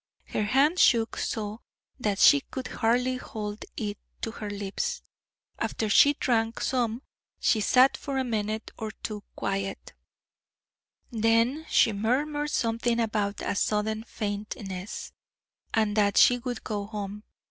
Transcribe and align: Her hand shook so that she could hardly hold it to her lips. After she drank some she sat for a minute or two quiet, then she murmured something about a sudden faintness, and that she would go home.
Her 0.29 0.45
hand 0.45 0.79
shook 0.79 1.15
so 1.17 1.61
that 1.99 2.17
she 2.17 2.41
could 2.49 2.65
hardly 2.69 3.17
hold 3.17 3.65
it 3.77 3.99
to 4.21 4.31
her 4.31 4.49
lips. 4.49 5.03
After 5.59 5.89
she 5.89 6.13
drank 6.15 6.59
some 6.59 7.03
she 7.39 7.61
sat 7.61 7.97
for 7.97 8.17
a 8.17 8.23
minute 8.23 8.71
or 8.79 8.89
two 9.03 9.21
quiet, 9.35 9.93
then 11.11 11.67
she 11.69 11.93
murmured 11.93 12.49
something 12.49 12.99
about 12.99 13.41
a 13.41 13.53
sudden 13.53 14.03
faintness, 14.03 15.11
and 15.71 15.95
that 15.97 16.17
she 16.17 16.39
would 16.39 16.63
go 16.63 16.87
home. 16.87 17.21